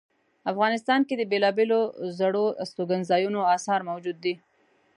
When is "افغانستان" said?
0.51-0.99